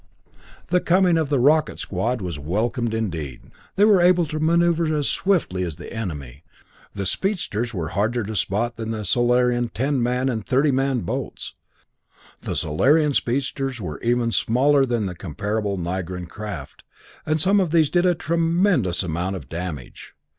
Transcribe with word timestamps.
The 0.69 0.81
coming 0.81 1.15
of 1.15 1.29
the 1.29 1.37
Rocket 1.37 1.77
Squad 1.77 2.21
was 2.21 2.39
welcome 2.39 2.87
indeed! 2.87 3.51
They 3.75 3.85
were 3.85 4.01
able 4.01 4.25
to 4.25 4.39
maneuver 4.39 4.95
as 4.97 5.07
swiftly 5.07 5.61
as 5.61 5.75
the 5.75 5.93
enemy; 5.93 6.43
the 6.95 7.05
speedsters 7.05 7.71
were 7.71 7.89
harder 7.89 8.23
to 8.23 8.35
spot 8.35 8.77
than 8.77 8.89
the 8.89 9.05
Solarian 9.05 9.69
ten 9.69 10.01
man 10.01 10.27
and 10.27 10.43
thirty 10.43 10.71
man 10.71 11.01
boats. 11.01 11.53
The 12.41 12.55
Solarian 12.55 13.13
speedsters 13.13 13.79
were 13.79 14.01
even 14.01 14.31
smaller 14.31 14.87
than 14.87 15.05
the 15.05 15.13
comparable 15.13 15.77
Nigran 15.77 16.25
craft, 16.27 16.83
and 17.23 17.39
some 17.39 17.59
of 17.59 17.69
these 17.69 17.91
did 17.91 18.07
a 18.07 18.15
tremendous 18.15 19.03
amount 19.03 19.35
of 19.35 19.49
damage. 19.49 20.15